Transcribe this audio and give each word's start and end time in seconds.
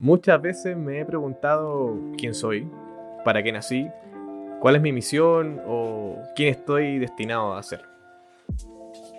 Muchas 0.00 0.42
veces 0.42 0.76
me 0.76 0.98
he 0.98 1.04
preguntado 1.04 1.96
quién 2.18 2.34
soy, 2.34 2.68
para 3.24 3.44
qué 3.44 3.52
nací, 3.52 3.86
cuál 4.60 4.74
es 4.74 4.82
mi 4.82 4.90
misión 4.90 5.60
o 5.66 6.18
quién 6.34 6.48
estoy 6.48 6.98
destinado 6.98 7.54
a 7.54 7.62
ser. 7.62 7.82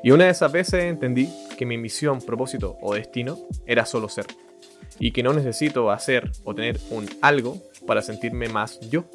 Y 0.04 0.12
una 0.12 0.26
de 0.26 0.32
esas 0.32 0.52
veces 0.52 0.84
entendí 0.84 1.30
que 1.58 1.66
mi 1.66 1.78
misión, 1.78 2.20
propósito 2.20 2.78
o 2.82 2.94
destino 2.94 3.38
era 3.66 3.86
solo 3.86 4.10
ser. 4.10 4.26
Y 5.00 5.12
que 5.12 5.24
no 5.24 5.32
necesito 5.32 5.92
hacer 5.92 6.30
o 6.44 6.54
tener 6.54 6.78
un 6.92 7.08
algo 7.22 7.58
para 7.88 8.02
sentirme 8.02 8.50
más 8.50 8.80
yo. 8.82 9.06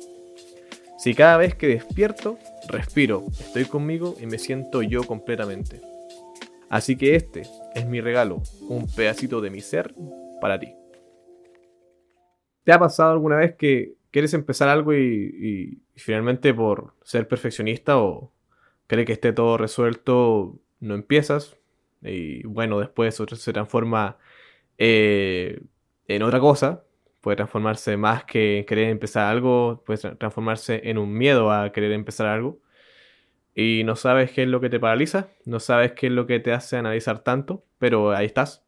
Si 0.98 1.14
cada 1.14 1.36
vez 1.36 1.54
que 1.54 1.68
despierto, 1.68 2.38
respiro, 2.68 3.24
estoy 3.38 3.66
conmigo 3.66 4.16
y 4.18 4.24
me 4.24 4.38
siento 4.38 4.80
yo 4.80 5.04
completamente. 5.04 5.82
Así 6.70 6.96
que 6.96 7.16
este 7.16 7.42
es 7.74 7.86
mi 7.86 8.00
regalo, 8.00 8.42
un 8.62 8.86
pedacito 8.86 9.42
de 9.42 9.50
mi 9.50 9.60
ser 9.60 9.94
para 10.40 10.58
ti. 10.58 10.79
¿Te 12.64 12.72
ha 12.72 12.78
pasado 12.78 13.12
alguna 13.12 13.36
vez 13.36 13.54
que 13.56 13.94
quieres 14.10 14.34
empezar 14.34 14.68
algo 14.68 14.94
y, 14.94 15.82
finalmente 15.96 16.54
por 16.54 16.94
ser 17.02 17.28
perfeccionista 17.28 17.98
o 17.98 18.32
creer 18.86 19.06
que 19.06 19.12
esté 19.14 19.32
todo 19.32 19.56
resuelto 19.58 20.58
no 20.80 20.94
empiezas? 20.94 21.56
Y 22.02 22.42
bueno, 22.44 22.80
después 22.80 23.14
se 23.16 23.52
transforma 23.52 24.18
eh, 24.78 25.62
en 26.08 26.22
otra 26.22 26.40
cosa. 26.40 26.84
Puede 27.20 27.36
transformarse 27.36 27.96
más 27.98 28.24
que 28.24 28.64
querer 28.68 28.88
empezar 28.90 29.26
algo, 29.26 29.82
puede 29.86 29.98
transformarse 30.16 30.80
en 30.90 30.98
un 30.98 31.12
miedo 31.14 31.52
a 31.52 31.72
querer 31.72 31.92
empezar 31.92 32.26
algo. 32.26 32.60
Y 33.54 33.82
no 33.84 33.96
sabes 33.96 34.32
qué 34.32 34.44
es 34.44 34.48
lo 34.48 34.60
que 34.60 34.70
te 34.70 34.80
paraliza, 34.80 35.28
no 35.44 35.60
sabes 35.60 35.92
qué 35.92 36.06
es 36.08 36.12
lo 36.12 36.26
que 36.26 36.40
te 36.40 36.52
hace 36.52 36.76
analizar 36.76 37.22
tanto, 37.24 37.64
pero 37.78 38.12
ahí 38.12 38.26
estás, 38.26 38.64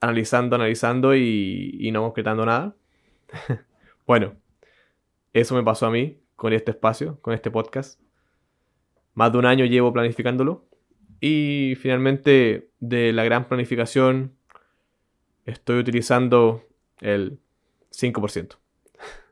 analizando, 0.00 0.56
analizando 0.56 1.14
y, 1.16 1.76
y 1.80 1.92
no 1.92 2.02
concretando 2.02 2.46
nada. 2.46 2.76
bueno, 4.06 4.36
eso 5.32 5.54
me 5.54 5.62
pasó 5.62 5.86
a 5.86 5.90
mí 5.90 6.20
con 6.36 6.52
este 6.52 6.70
espacio, 6.70 7.20
con 7.20 7.34
este 7.34 7.50
podcast. 7.50 8.00
Más 9.14 9.32
de 9.32 9.38
un 9.38 9.46
año 9.46 9.64
llevo 9.64 9.92
planificándolo 9.92 10.68
y 11.20 11.74
finalmente 11.80 12.70
de 12.80 13.12
la 13.12 13.24
gran 13.24 13.48
planificación 13.48 14.36
estoy 15.44 15.78
utilizando 15.78 16.64
el 17.00 17.40
5%. 17.90 18.56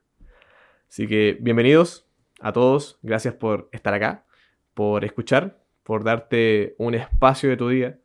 Así 0.88 1.06
que 1.06 1.36
bienvenidos 1.40 2.06
a 2.40 2.52
todos, 2.52 2.98
gracias 3.02 3.34
por 3.34 3.68
estar 3.72 3.94
acá, 3.94 4.26
por 4.74 5.04
escuchar, 5.04 5.62
por 5.82 6.04
darte 6.04 6.74
un 6.78 6.94
espacio 6.94 7.50
de 7.50 7.56
tu 7.56 7.68
día 7.68 7.98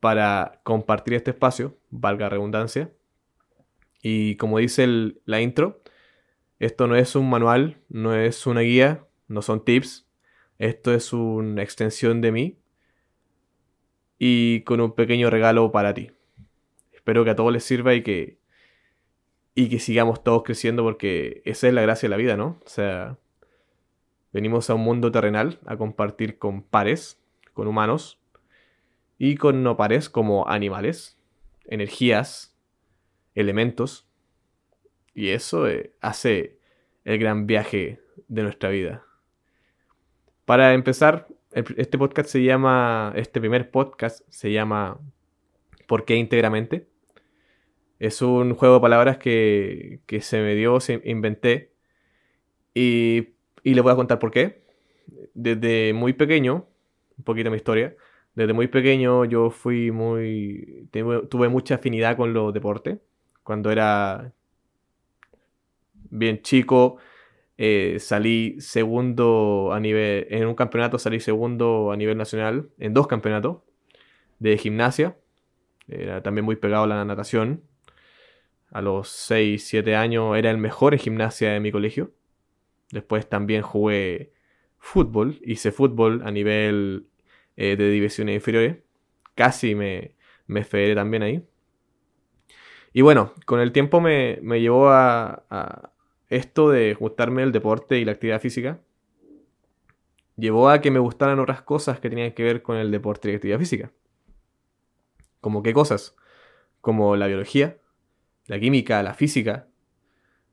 para 0.00 0.60
compartir 0.64 1.14
este 1.14 1.30
espacio, 1.30 1.78
valga 1.90 2.28
redundancia, 2.28 2.92
y 4.02 4.36
como 4.36 4.58
dice 4.58 4.86
la 5.24 5.40
intro, 5.40 5.82
esto 6.58 6.86
no 6.86 6.96
es 6.96 7.16
un 7.16 7.30
manual, 7.30 7.78
no 7.88 8.14
es 8.14 8.46
una 8.46 8.60
guía, 8.60 9.06
no 9.28 9.42
son 9.42 9.64
tips. 9.64 10.06
Esto 10.58 10.94
es 10.94 11.12
una 11.12 11.62
extensión 11.62 12.20
de 12.20 12.30
mí 12.30 12.58
y 14.18 14.60
con 14.62 14.80
un 14.80 14.94
pequeño 14.94 15.28
regalo 15.28 15.72
para 15.72 15.92
ti. 15.94 16.12
Espero 16.92 17.24
que 17.24 17.30
a 17.30 17.36
todos 17.36 17.52
les 17.52 17.64
sirva 17.64 17.94
y 17.94 18.04
que, 18.04 18.38
y 19.56 19.68
que 19.68 19.80
sigamos 19.80 20.22
todos 20.22 20.44
creciendo 20.44 20.84
porque 20.84 21.42
esa 21.44 21.66
es 21.66 21.74
la 21.74 21.82
gracia 21.82 22.08
de 22.08 22.10
la 22.10 22.16
vida, 22.16 22.36
¿no? 22.36 22.60
O 22.64 22.68
sea, 22.68 23.18
venimos 24.32 24.70
a 24.70 24.74
un 24.74 24.82
mundo 24.82 25.10
terrenal 25.10 25.58
a 25.66 25.76
compartir 25.76 26.38
con 26.38 26.62
pares, 26.62 27.20
con 27.54 27.66
humanos 27.66 28.20
y 29.18 29.34
con 29.34 29.64
no 29.64 29.76
pares 29.76 30.08
como 30.08 30.48
animales, 30.48 31.18
energías, 31.64 32.51
elementos. 33.34 34.06
Y 35.14 35.28
eso 35.28 35.68
eh, 35.68 35.92
hace 36.00 36.58
el 37.04 37.18
gran 37.18 37.46
viaje 37.46 38.00
de 38.28 38.42
nuestra 38.42 38.70
vida. 38.70 39.04
Para 40.44 40.74
empezar, 40.74 41.28
este 41.52 41.98
podcast 41.98 42.28
se 42.28 42.42
llama, 42.42 43.12
este 43.16 43.40
primer 43.40 43.70
podcast 43.70 44.22
se 44.28 44.52
llama 44.52 45.00
¿Por 45.86 46.04
qué 46.04 46.16
íntegramente? 46.16 46.88
Es 47.98 48.22
un 48.22 48.54
juego 48.54 48.76
de 48.76 48.80
palabras 48.80 49.18
que, 49.18 50.00
que 50.06 50.20
se 50.20 50.40
me 50.40 50.54
dio, 50.54 50.80
se 50.80 51.00
inventé. 51.04 51.72
Y, 52.74 53.34
y 53.62 53.74
les 53.74 53.82
voy 53.82 53.92
a 53.92 53.96
contar 53.96 54.18
por 54.18 54.30
qué. 54.30 54.62
Desde 55.34 55.92
muy 55.92 56.14
pequeño, 56.14 56.66
un 57.18 57.24
poquito 57.24 57.50
mi 57.50 57.56
historia, 57.56 57.94
desde 58.34 58.52
muy 58.54 58.66
pequeño 58.68 59.24
yo 59.26 59.50
fui 59.50 59.90
muy, 59.90 60.88
tuve 61.28 61.48
mucha 61.48 61.76
afinidad 61.76 62.16
con 62.16 62.32
los 62.32 62.52
deportes 62.54 62.98
cuando 63.42 63.70
era 63.70 64.32
bien 66.10 66.42
chico. 66.42 66.98
Eh, 67.58 67.98
salí 68.00 68.60
segundo 68.60 69.72
a 69.72 69.80
nivel. 69.80 70.26
En 70.30 70.46
un 70.46 70.54
campeonato 70.54 70.98
salí 70.98 71.20
segundo 71.20 71.92
a 71.92 71.96
nivel 71.96 72.16
nacional. 72.16 72.70
En 72.78 72.94
dos 72.94 73.06
campeonatos 73.06 73.58
de 74.38 74.58
gimnasia. 74.58 75.16
Era 75.88 76.22
también 76.22 76.44
muy 76.44 76.56
pegado 76.56 76.84
a 76.84 76.86
la 76.86 77.04
natación. 77.04 77.62
A 78.70 78.80
los 78.80 79.08
6, 79.08 79.66
7 79.66 79.96
años 79.96 80.36
era 80.36 80.50
el 80.50 80.58
mejor 80.58 80.94
en 80.94 81.00
gimnasia 81.00 81.52
de 81.52 81.60
mi 81.60 81.72
colegio. 81.72 82.12
Después 82.90 83.28
también 83.28 83.62
jugué 83.62 84.32
fútbol. 84.78 85.38
Hice 85.42 85.72
fútbol 85.72 86.22
a 86.24 86.30
nivel 86.30 87.06
eh, 87.56 87.76
de 87.76 87.90
divisiones 87.90 88.34
inferiores. 88.36 88.78
Casi 89.34 89.74
me, 89.74 90.14
me 90.46 90.64
federé 90.64 90.94
también 90.94 91.22
ahí. 91.22 91.46
Y 92.92 93.00
bueno, 93.00 93.32
con 93.46 93.60
el 93.60 93.72
tiempo 93.72 94.00
me, 94.00 94.36
llevó 94.60 94.90
a, 94.90 95.92
esto 96.28 96.70
de 96.70 96.94
gustarme 96.94 97.42
el 97.42 97.52
deporte 97.52 97.98
y 97.98 98.04
la 98.04 98.12
actividad 98.12 98.40
física. 98.40 98.80
Llevó 100.36 100.68
a 100.68 100.80
que 100.80 100.90
me 100.90 100.98
gustaran 100.98 101.40
otras 101.40 101.62
cosas 101.62 102.00
que 102.00 102.10
tenían 102.10 102.32
que 102.32 102.42
ver 102.42 102.62
con 102.62 102.76
el 102.76 102.90
deporte 102.90 103.28
y 103.28 103.32
la 103.32 103.36
actividad 103.36 103.58
física. 103.58 103.92
¿Como 105.40 105.62
qué 105.62 105.72
cosas? 105.72 106.16
Como 106.80 107.16
la 107.16 107.26
biología, 107.26 107.78
la 108.46 108.58
química, 108.58 109.02
la 109.02 109.14
física. 109.14 109.68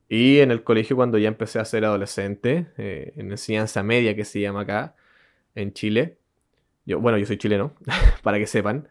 Y 0.08 0.40
en 0.40 0.52
el 0.52 0.64
colegio 0.64 0.96
cuando 0.96 1.18
ya 1.18 1.28
empecé 1.28 1.60
a 1.60 1.66
ser 1.66 1.86
adolescente, 1.86 2.68
eh, 2.78 3.14
en 3.16 3.32
enseñanza 3.32 3.84
media 3.84 4.16
que 4.16 4.26
se 4.26 4.42
llama 4.42 4.62
acá, 4.62 4.96
en 5.56 5.74
Chile. 5.74 6.18
Yo, 6.86 7.00
bueno, 7.00 7.18
yo 7.18 7.26
soy 7.26 7.38
chileno, 7.38 7.76
para 8.24 8.38
que 8.40 8.48
sepan. 8.48 8.88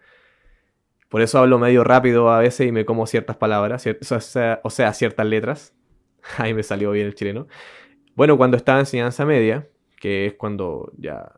Por 1.09 1.23
eso 1.23 1.39
hablo 1.39 1.59
medio 1.59 1.85
rápido 1.85 2.31
a 2.31 2.41
veces 2.41 2.69
y 2.69 2.73
me 2.73 2.85
como 2.85 3.07
ciertas 3.07 3.37
palabras, 3.37 3.85
o 4.11 4.71
sea, 4.71 4.93
ciertas 4.93 5.27
letras. 5.27 5.75
Ahí 6.39 6.55
me 6.55 6.63
salió 6.63 6.91
bien 6.91 7.07
el 7.07 7.15
chileno. 7.15 7.47
Bueno, 8.15 8.37
cuando 8.37 8.57
estaba 8.57 8.79
en 8.79 8.83
enseñanza 8.83 9.25
media, 9.25 9.69
que 10.01 10.27
es 10.27 10.35
cuando 10.35 10.93
ya 10.99 11.33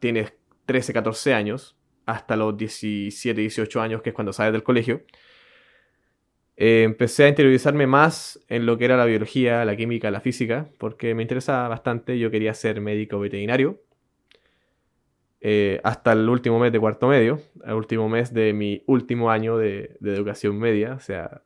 tienes 0.00 0.32
13, 0.66 0.92
14 0.92 1.34
años, 1.34 1.76
hasta 2.06 2.36
los 2.36 2.56
17, 2.56 3.40
18 3.40 3.80
años, 3.80 4.02
que 4.02 4.10
es 4.10 4.14
cuando 4.14 4.32
sales 4.32 4.52
del 4.52 4.62
colegio, 4.62 5.02
eh, 6.56 6.82
empecé 6.82 7.24
a 7.24 7.28
interiorizarme 7.28 7.86
más 7.86 8.40
en 8.48 8.66
lo 8.66 8.78
que 8.78 8.86
era 8.86 8.96
la 8.96 9.04
biología, 9.04 9.64
la 9.64 9.76
química, 9.76 10.10
la 10.10 10.20
física, 10.20 10.68
porque 10.78 11.14
me 11.14 11.22
interesaba 11.22 11.68
bastante. 11.68 12.18
Yo 12.18 12.30
quería 12.30 12.52
ser 12.54 12.80
médico 12.80 13.20
veterinario. 13.20 13.80
Eh, 15.40 15.80
hasta 15.84 16.12
el 16.12 16.28
último 16.28 16.58
mes 16.58 16.72
de 16.72 16.80
cuarto 16.80 17.06
medio, 17.08 17.40
el 17.64 17.74
último 17.74 18.08
mes 18.08 18.32
de 18.34 18.52
mi 18.52 18.82
último 18.86 19.30
año 19.30 19.56
de, 19.56 19.96
educación 20.02 20.58
media, 20.58 20.94
o 20.94 21.00
sea, 21.00 21.42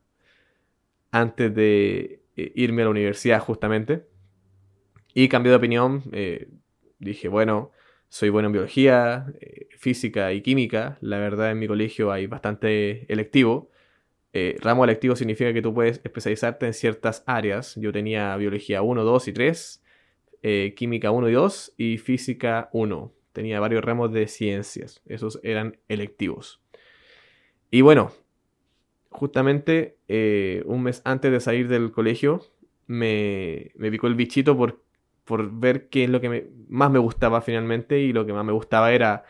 antes 1.11 1.53
de 1.53 2.23
eh, 2.35 2.51
irme 2.55 2.81
a 2.81 2.85
la 2.85 2.91
universidad 2.91 3.39
justamente. 3.39 4.05
Y 5.13 5.29
cambié 5.29 5.51
de 5.51 5.57
opinión, 5.57 6.03
eh, 6.11 6.49
dije, 6.99 7.27
bueno, 7.27 7.71
soy 8.09 8.29
bueno 8.29 8.47
en 8.47 8.53
biología, 8.53 9.27
física 9.77 10.33
y 10.33 10.41
química, 10.41 10.97
la 11.01 11.19
verdad 11.19 11.51
en 11.51 11.59
mi 11.59 11.67
colegio 11.67 12.11
hay 12.11 12.27
bastante 12.27 13.11
electivo. 13.11 13.69
ramo 14.61 14.83
electivo 14.85 15.15
significa 15.15 15.53
que 15.53 15.61
tú 15.61 15.73
puedes 15.73 16.01
especializarte 16.03 16.65
en 16.67 16.73
ciertas 16.73 17.23
áreas. 17.27 17.75
Yo 17.75 17.91
tenía 17.91 18.35
biología 18.37 18.81
1, 18.81 19.03
2 19.03 19.27
y 19.27 19.33
3, 19.33 19.83
química 20.75 21.11
1 21.11 21.29
y 21.29 21.33
2 21.33 21.73
y 21.77 21.97
física 21.97 22.69
1 22.73 23.13
tenía 23.33 23.59
varios 23.59 23.83
ramos 23.83 24.13
de 24.13 24.27
ciencias, 24.27 25.01
esos 25.05 25.39
eran 25.43 25.77
electivos. 25.89 26.61
Y 27.69 27.81
bueno, 27.81 28.11
justamente 29.09 29.97
eh, 30.07 30.63
un 30.65 30.83
mes 30.83 31.01
antes 31.03 31.31
de 31.31 31.39
salir 31.39 31.67
del 31.67 31.91
colegio 31.91 32.41
me, 32.87 33.71
picó 33.91 34.07
el 34.07 34.15
bichito 34.15 34.55
por, 34.55 34.83
por 35.25 35.51
ver 35.51 35.89
qué 35.89 36.05
es 36.05 36.09
lo 36.09 36.21
que 36.21 36.49
más 36.69 36.91
me 36.91 36.99
gustaba 36.99 37.41
finalmente 37.41 37.99
y 37.99 38.13
lo 38.13 38.25
que 38.25 38.33
más 38.33 38.45
me 38.45 38.51
gustaba 38.51 38.93
era 38.93 39.23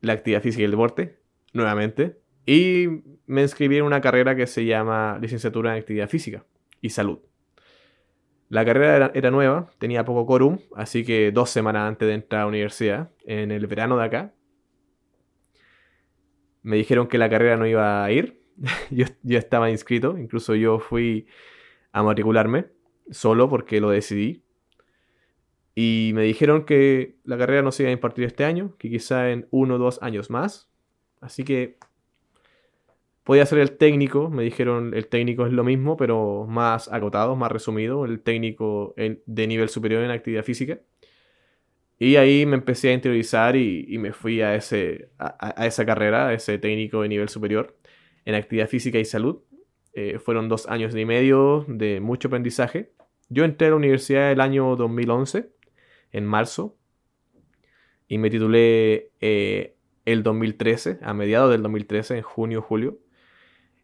la 0.00 0.14
actividad 0.14 0.42
física 0.42 0.62
y 0.62 0.64
el 0.64 0.70
deporte, 0.72 1.18
nuevamente. 1.52 2.18
Y 2.46 2.86
me 3.26 3.42
inscribí 3.42 3.76
en 3.76 3.84
una 3.84 4.00
carrera 4.00 4.34
que 4.34 4.46
se 4.46 4.64
llama 4.64 5.18
licenciatura 5.20 5.72
en 5.72 5.80
actividad 5.80 6.08
física 6.08 6.44
y 6.80 6.90
salud. 6.90 7.20
La 8.50 8.64
carrera 8.64 9.12
era, 9.14 9.30
nueva, 9.30 9.70
tenía 9.78 10.04
poco 10.04 10.26
quórum, 10.26 10.58
así 10.74 11.04
que 11.04 11.30
dos 11.30 11.50
semanas 11.50 11.86
antes 11.88 12.08
de 12.08 12.14
entrar 12.14 12.40
a 12.40 12.44
la 12.44 12.48
universidad, 12.48 13.12
en 13.24 13.52
el 13.52 13.68
verano 13.68 13.96
de 13.96 14.04
acá, 14.04 14.34
me 16.62 16.76
dijeron 16.76 17.06
que 17.06 17.16
la 17.16 17.30
carrera 17.30 17.56
no 17.56 17.64
iba 17.64 18.04
a 18.04 18.10
ir, 18.10 18.42
yo, 18.90 19.06
estaba 19.38 19.70
inscrito, 19.70 20.18
incluso 20.18 20.56
yo 20.56 20.80
fui 20.80 21.28
a 21.92 22.02
matricularme 22.02 22.66
solo 23.12 23.48
porque 23.48 23.80
lo 23.80 23.90
decidí. 23.90 24.42
Y 25.76 26.10
me 26.14 26.22
dijeron 26.24 26.64
que 26.64 27.18
la 27.22 27.38
carrera 27.38 27.62
no 27.62 27.70
se 27.70 27.84
iba 27.84 27.90
a 27.90 27.92
impartir 27.92 28.24
este 28.24 28.44
año, 28.44 28.76
que 28.78 28.90
quizá 28.90 29.30
en 29.30 29.46
uno 29.52 29.76
o 29.76 29.78
dos 29.78 30.02
años 30.02 30.28
más. 30.28 30.68
Así 31.20 31.44
que 31.44 31.78
podía 33.30 33.46
ser 33.46 33.60
el 33.60 33.76
técnico, 33.76 34.28
me 34.28 34.42
dijeron 34.42 34.92
el 34.92 35.06
técnico 35.06 35.46
es 35.46 35.52
lo 35.52 35.62
mismo, 35.62 35.96
pero 35.96 36.46
más 36.48 36.88
agotado, 36.88 37.36
más 37.36 37.52
resumido, 37.52 38.04
el 38.04 38.22
técnico 38.22 38.92
de 38.96 39.46
nivel 39.46 39.68
superior 39.68 40.02
en 40.02 40.10
actividad 40.10 40.42
física. 40.42 40.80
Y 41.96 42.16
ahí 42.16 42.44
me 42.44 42.56
empecé 42.56 42.88
a 42.88 42.92
interiorizar 42.92 43.54
y, 43.54 43.96
me 43.98 44.12
fui 44.12 44.42
a, 44.42 44.56
ese, 44.56 45.10
a, 45.16 45.64
esa 45.64 45.86
carrera, 45.86 46.26
a 46.26 46.34
ese 46.34 46.58
técnico 46.58 47.02
de 47.02 47.08
nivel 47.08 47.28
superior 47.28 47.78
en 48.24 48.34
actividad 48.34 48.66
física 48.66 48.98
y 48.98 49.04
salud. 49.04 49.44
Eh, 49.92 50.18
fueron 50.18 50.48
dos 50.48 50.66
años 50.66 50.92
y 50.96 51.04
medio 51.04 51.64
de 51.68 52.00
mucho 52.00 52.26
aprendizaje. 52.26 52.90
Yo 53.28 53.44
entré 53.44 53.68
a 53.68 53.70
la 53.70 53.76
universidad 53.76 54.32
el 54.32 54.40
año 54.40 54.74
2011, 54.74 55.52
en 56.10 56.26
marzo, 56.26 56.76
y 58.08 58.18
me 58.18 58.28
titulé 58.28 59.12
eh, 59.20 59.76
el 60.04 60.24
2013, 60.24 60.98
a 61.00 61.14
mediados 61.14 61.52
del 61.52 61.62
2013, 61.62 62.16
en 62.16 62.22
junio, 62.22 62.60
julio. 62.60 62.98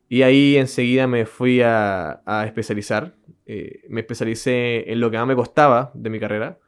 Y 0.08 0.23
ahí 0.23 0.56
enseguida 0.56 1.06
me 1.06 1.26
fui 1.26 1.61
a, 1.62 2.23
especializar. 2.47 3.14
Eh, 3.47 3.82
me 3.88 4.00
especialicé 4.00 4.91
en 4.93 5.00
lo 5.00 5.11
que 5.11 5.19
más 5.19 5.26
me 5.26 5.37
costaba 5.37 5.91
de 5.94 6.11
mi 6.11 6.20
carrera, 6.20 6.58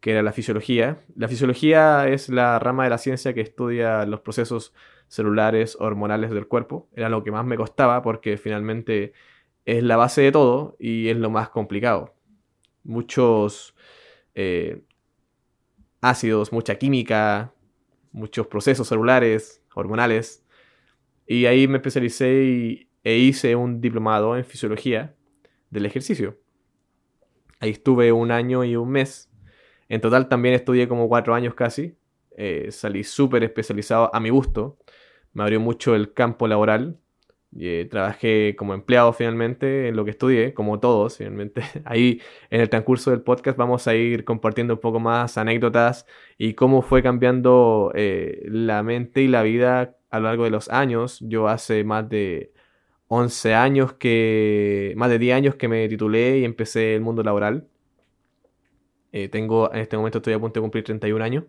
que 0.00 0.12
era 0.12 0.22
la 0.22 0.32
fisiología. 0.32 1.00
La 1.16 1.28
fisiología 1.28 2.08
es 2.08 2.28
la 2.28 2.58
rama 2.58 2.84
de 2.84 2.90
la 2.90 2.98
ciencia 2.98 3.34
que 3.34 3.40
estudia 3.40 4.04
los 4.06 4.20
procesos 4.20 4.74
celulares, 5.08 5.76
hormonales 5.78 6.30
del 6.30 6.48
cuerpo. 6.48 6.88
Era 6.94 7.08
lo 7.08 7.22
que 7.22 7.30
más 7.30 7.44
me 7.44 7.56
costaba 7.56 8.02
porque 8.02 8.36
finalmente 8.36 9.12
es 9.64 9.82
la 9.82 9.96
base 9.96 10.22
de 10.22 10.32
todo 10.32 10.76
y 10.78 11.08
es 11.08 11.16
lo 11.16 11.30
más 11.30 11.50
complicado. 11.50 12.14
Muchos 12.82 13.76
eh, 14.34 14.82
ácidos, 16.00 16.52
mucha 16.52 16.76
química, 16.76 17.52
muchos 18.12 18.46
procesos 18.46 18.88
celulares, 18.88 19.62
hormonales. 19.74 20.41
Y 21.26 21.46
ahí 21.46 21.68
me 21.68 21.78
especialicé 21.78 22.88
e 23.04 23.16
hice 23.16 23.56
un 23.56 23.80
diplomado 23.80 24.36
en 24.36 24.44
fisiología 24.44 25.14
del 25.70 25.86
ejercicio. 25.86 26.38
Ahí 27.60 27.70
estuve 27.70 28.12
un 28.12 28.30
año 28.30 28.64
y 28.64 28.76
un 28.76 28.90
mes 28.90 29.32
en 29.92 30.00
total 30.00 30.26
también 30.26 30.54
estudié 30.54 30.88
como 30.88 31.06
cuatro 31.06 31.34
años 31.34 31.54
casi. 31.54 31.98
Eh, 32.38 32.68
salí 32.70 33.04
súper 33.04 33.44
especializado 33.44 34.10
a 34.14 34.20
mi 34.20 34.30
gusto. 34.30 34.78
Me 35.34 35.42
abrió 35.42 35.60
mucho 35.60 35.94
el 35.94 36.14
campo 36.14 36.48
laboral. 36.48 36.98
Eh, 37.60 37.86
trabajé 37.90 38.56
como 38.56 38.72
empleado 38.72 39.12
finalmente 39.12 39.88
en 39.88 39.96
lo 39.96 40.06
que 40.06 40.12
estudié, 40.12 40.54
como 40.54 40.80
todos 40.80 41.18
finalmente. 41.18 41.62
Ahí 41.84 42.22
en 42.48 42.62
el 42.62 42.70
transcurso 42.70 43.10
del 43.10 43.20
podcast 43.20 43.58
vamos 43.58 43.86
a 43.86 43.94
ir 43.94 44.24
compartiendo 44.24 44.72
un 44.72 44.80
poco 44.80 44.98
más 44.98 45.36
anécdotas 45.36 46.06
y 46.38 46.54
cómo 46.54 46.80
fue 46.80 47.02
cambiando 47.02 47.92
eh, 47.94 48.40
la 48.46 48.82
mente 48.82 49.20
y 49.20 49.28
la 49.28 49.42
vida 49.42 49.98
a 50.12 50.20
lo 50.20 50.26
largo 50.26 50.44
de 50.44 50.50
los 50.50 50.68
años. 50.68 51.18
Yo 51.20 51.48
hace 51.48 51.84
más 51.84 52.08
de 52.08 52.52
11 53.08 53.54
años 53.54 53.94
que, 53.94 54.92
más 54.96 55.10
de 55.10 55.18
10 55.18 55.36
años 55.36 55.54
que 55.56 55.68
me 55.68 55.88
titulé 55.88 56.38
y 56.38 56.44
empecé 56.44 56.94
el 56.94 57.00
mundo 57.00 57.22
laboral. 57.22 57.66
Eh, 59.12 59.28
tengo, 59.28 59.72
en 59.72 59.80
este 59.80 59.96
momento 59.96 60.18
estoy 60.18 60.34
a 60.34 60.38
punto 60.38 60.60
de 60.60 60.62
cumplir 60.62 60.84
31 60.84 61.24
años. 61.24 61.44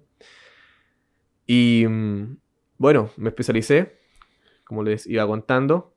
Y 1.46 1.86
mm, 1.88 2.38
bueno, 2.78 3.10
me 3.18 3.30
especialicé, 3.30 4.00
como 4.64 4.82
les 4.84 5.08
iba 5.08 5.28
contando. 5.28 5.94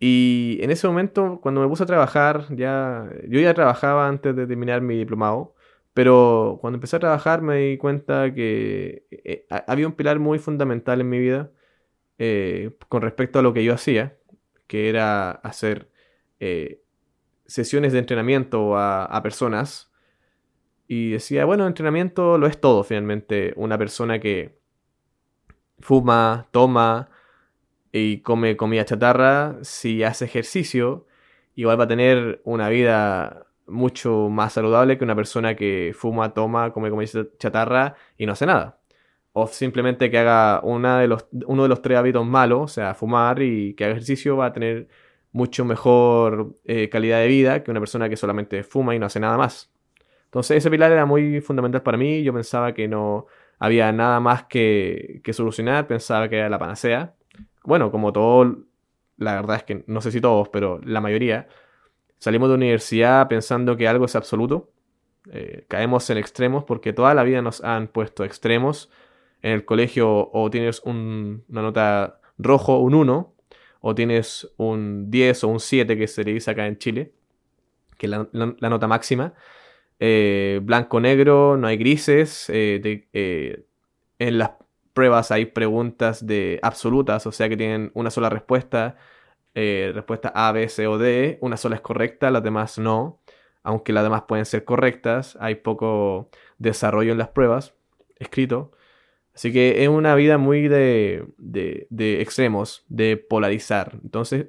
Y 0.00 0.58
en 0.60 0.70
ese 0.70 0.86
momento, 0.88 1.38
cuando 1.40 1.60
me 1.60 1.68
puse 1.68 1.84
a 1.84 1.86
trabajar, 1.86 2.46
ya, 2.56 3.08
yo 3.28 3.40
ya 3.40 3.54
trabajaba 3.54 4.08
antes 4.08 4.34
de 4.34 4.46
terminar 4.46 4.80
mi 4.80 4.96
diplomado, 4.96 5.54
pero 5.98 6.58
cuando 6.60 6.76
empecé 6.76 6.94
a 6.94 7.00
trabajar 7.00 7.42
me 7.42 7.56
di 7.56 7.76
cuenta 7.76 8.32
que 8.32 9.08
eh, 9.10 9.46
había 9.66 9.84
un 9.84 9.94
pilar 9.94 10.20
muy 10.20 10.38
fundamental 10.38 11.00
en 11.00 11.08
mi 11.08 11.18
vida 11.18 11.50
eh, 12.18 12.70
con 12.88 13.02
respecto 13.02 13.40
a 13.40 13.42
lo 13.42 13.52
que 13.52 13.64
yo 13.64 13.74
hacía, 13.74 14.16
que 14.68 14.88
era 14.90 15.32
hacer 15.32 15.90
sesiones 17.46 17.92
de 17.92 17.98
entrenamiento 17.98 18.78
a 18.78 19.20
personas 19.24 19.90
y 20.86 21.10
decía, 21.10 21.44
bueno, 21.44 21.66
entrenamiento 21.66 22.38
lo 22.38 22.46
es 22.46 22.60
todo 22.60 22.84
finalmente. 22.84 23.52
Una 23.56 23.76
persona 23.76 24.20
que 24.20 24.56
fuma, 25.80 26.46
toma 26.52 27.10
y 27.90 28.20
come 28.20 28.56
comida 28.56 28.84
chatarra, 28.84 29.58
si 29.62 30.04
hace 30.04 30.26
ejercicio, 30.26 31.08
igual 31.56 31.80
va 31.80 31.84
a 31.84 31.88
tener 31.88 32.40
una 32.44 32.68
vida 32.68 33.47
mucho 33.68 34.28
más 34.30 34.52
saludable 34.54 34.98
que 34.98 35.04
una 35.04 35.16
persona 35.16 35.54
que 35.54 35.92
fuma, 35.96 36.34
toma, 36.34 36.72
come 36.72 36.90
comida 36.90 37.26
chatarra 37.38 37.94
y 38.16 38.26
no 38.26 38.32
hace 38.32 38.46
nada. 38.46 38.80
O 39.32 39.46
simplemente 39.46 40.10
que 40.10 40.18
haga 40.18 40.60
una 40.62 41.06
uno 41.46 41.62
de 41.62 41.68
los 41.68 41.82
tres 41.82 41.98
hábitos 41.98 42.26
malos, 42.26 42.62
o 42.62 42.68
sea, 42.68 42.94
fumar 42.94 43.42
y 43.42 43.74
que 43.74 43.84
haga 43.84 43.92
ejercicio, 43.92 44.36
va 44.36 44.46
a 44.46 44.52
tener 44.52 44.88
mucho 45.32 45.64
mejor 45.64 46.54
eh, 46.64 46.88
calidad 46.88 47.20
de 47.20 47.28
vida 47.28 47.62
que 47.62 47.70
una 47.70 47.80
persona 47.80 48.08
que 48.08 48.16
solamente 48.16 48.62
fuma 48.64 48.94
y 48.94 48.98
no 48.98 49.06
hace 49.06 49.20
nada 49.20 49.36
más. 49.36 49.72
Entonces 50.26 50.58
ese 50.58 50.70
pilar 50.70 50.92
era 50.92 51.06
muy 51.06 51.40
fundamental 51.40 51.82
para 51.82 51.96
mí, 51.98 52.22
yo 52.22 52.32
pensaba 52.34 52.74
que 52.74 52.88
no 52.88 53.26
había 53.58 53.92
nada 53.92 54.20
más 54.20 54.44
que, 54.44 55.22
solucionar, 55.32 55.86
pensaba 55.86 56.28
que 56.28 56.36
era 56.36 56.48
la 56.48 56.58
panacea. 56.58 57.14
Bueno, 57.64 57.90
como 57.90 58.12
todo, 58.12 58.58
la 59.16 59.34
verdad 59.36 59.56
es 59.56 59.62
que 59.64 59.84
no 59.86 60.00
sé 60.00 60.10
si 60.12 60.20
todos, 60.20 60.48
pero 60.50 60.80
la 60.84 61.00
mayoría, 61.00 61.48
salimos 62.18 62.48
de 62.48 62.54
universidad 62.54 63.28
pensando 63.28 63.76
que 63.76 63.88
algo 63.88 64.04
es 64.04 64.16
absoluto, 64.16 64.70
eh, 65.30 65.64
caemos 65.68 66.08
en 66.10 66.18
extremos 66.18 66.64
porque 66.64 66.92
toda 66.92 67.14
la 67.14 67.22
vida 67.22 67.42
nos 67.42 67.62
han 67.62 67.88
puesto 67.88 68.24
extremos. 68.24 68.90
En 69.42 69.52
el 69.52 69.64
colegio 69.64 70.30
o 70.32 70.50
tienes 70.50 70.80
una 70.84 71.42
nota 71.48 72.20
rojo, 72.38 72.78
un 72.78 72.94
1, 72.94 73.34
o 73.80 73.94
tienes 73.94 74.52
un 74.56 75.10
10 75.10 75.44
o 75.44 75.48
un 75.48 75.60
7 75.60 75.96
que 75.96 76.08
se 76.08 76.24
le 76.24 76.32
dice 76.32 76.50
acá 76.50 76.66
en 76.66 76.78
Chile, 76.78 77.12
que 77.96 78.06
es 78.06 78.12
la 78.12 78.68
nota 78.68 78.88
máxima. 78.88 79.34
Eh, 80.00 80.60
blanco-negro, 80.62 81.56
no 81.56 81.66
hay 81.66 81.76
grises. 81.76 82.46
Eh, 82.48 83.64
en 84.18 84.38
las 84.38 84.52
pruebas 84.92 85.30
hay 85.30 85.46
preguntas 85.46 86.26
de 86.26 86.58
absolutas, 86.62 87.26
o 87.26 87.32
sea 87.32 87.48
que 87.48 87.56
tienen 87.56 87.92
una 87.94 88.10
sola 88.10 88.30
respuesta. 88.30 88.96
Respuesta 89.54 90.32
A, 90.34 90.52
B, 90.52 90.68
C 90.68 90.86
o 90.86 90.98
D. 90.98 91.38
Una 91.40 91.56
sola 91.56 91.76
es 91.76 91.82
correcta, 91.82 92.30
las 92.30 92.42
demás 92.42 92.78
no. 92.78 93.20
Aunque 93.62 93.92
las 93.92 94.04
demás 94.04 94.22
pueden 94.22 94.46
ser 94.46 94.64
correctas, 94.64 95.36
hay 95.40 95.56
poco 95.56 96.30
desarrollo 96.58 97.12
en 97.12 97.18
las 97.18 97.28
pruebas 97.28 97.74
escrito. 98.18 98.72
Así 99.34 99.52
que 99.52 99.84
es 99.84 99.88
una 99.88 100.14
vida 100.14 100.38
muy 100.38 100.68
de, 100.68 101.24
de, 101.38 102.20
extremos, 102.20 102.84
de 102.88 103.16
polarizar. 103.16 103.98
Entonces, 104.02 104.46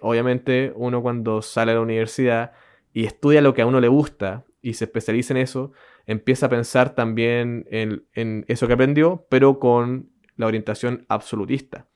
obviamente, 0.00 0.72
uno 0.76 1.02
cuando 1.02 1.42
sale 1.42 1.72
a 1.72 1.74
la 1.74 1.80
universidad 1.80 2.52
y 2.92 3.04
estudia 3.04 3.40
lo 3.40 3.54
que 3.54 3.62
a 3.62 3.66
uno 3.66 3.80
le 3.80 3.88
gusta 3.88 4.44
y 4.60 4.74
se 4.74 4.84
especializa 4.84 5.34
en 5.34 5.38
eso, 5.38 5.72
empieza 6.06 6.46
a 6.46 6.50
pensar 6.50 6.94
también 6.94 7.66
en, 7.70 8.44
eso 8.46 8.66
que 8.66 8.74
aprendió, 8.74 9.26
pero 9.28 9.58
con 9.58 10.10
la 10.36 10.46
orientación 10.46 11.04
absolutista. 11.08 11.88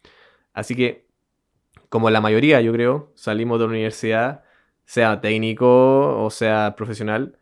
Así 0.52 0.74
que, 0.74 1.05
como 1.88 2.10
la 2.10 2.20
mayoría, 2.20 2.60
yo 2.60 2.72
creo, 2.72 3.12
salimos 3.14 3.58
de 3.58 3.64
la 3.66 3.70
universidad, 3.70 4.44
sea 4.84 5.20
técnico 5.20 6.24
o 6.24 6.30
sea 6.30 6.74
profesional, 6.76 7.38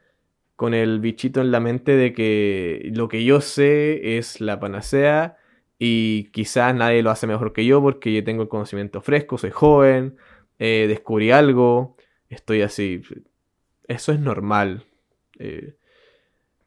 con 0.57 0.75
el 0.75 1.01
bichito 1.01 1.41
en 1.41 1.51
la 1.51 1.61
mente 1.61 1.97
de 1.97 2.13
que 2.13 2.91
lo 2.95 3.09
que 3.09 3.25
yo 3.25 3.41
sé 3.41 4.19
es 4.19 4.41
la 4.41 4.61
panacea 4.61 5.37
y 5.79 6.31
quizás 6.33 6.75
nadie 6.75 7.03
lo 7.03 7.11
hace 7.11 7.27
mejor 7.27 7.53
que 7.53 7.65
yo 7.67 7.83
porque 7.83 8.13
yo 8.13 8.25
tengo 8.25 8.43
el 8.43 8.49
conocimiento 8.49 9.01
fresco, 9.03 9.39
soy 9.39 9.51
joven, 9.51 10.17
eh, 10.59 10.87
descubrí 10.89 11.31
algo, 11.31 11.97
estoy 12.29 12.63
así. 12.63 13.03
Eso 13.89 14.13
es 14.13 14.21
normal, 14.21 14.85
eh, 15.39 15.77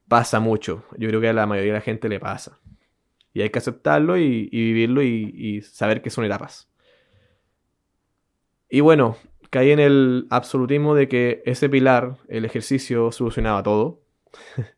pasa 0.07 0.39
mucho. 0.39 0.85
Yo 0.97 1.07
creo 1.09 1.21
que 1.21 1.29
a 1.29 1.33
la 1.33 1.45
mayoría 1.47 1.73
de 1.73 1.79
la 1.79 1.83
gente 1.83 2.09
le 2.09 2.19
pasa. 2.19 2.59
Y 3.33 3.41
hay 3.41 3.49
que 3.49 3.59
aceptarlo 3.59 4.17
y, 4.17 4.49
vivirlo 4.49 5.03
y, 5.03 5.61
saber 5.61 6.01
que 6.01 6.09
son 6.09 6.25
etapas. 6.25 6.69
Y 8.69 8.81
bueno, 8.81 9.17
caí 9.49 9.71
en 9.71 9.79
el 9.79 10.27
absolutismo 10.29 10.95
de 10.95 11.07
que 11.07 11.41
ese 11.45 11.69
pilar, 11.69 12.17
el 12.27 12.45
ejercicio, 12.45 13.11
solucionaba 13.11 13.63
todo. 13.63 14.01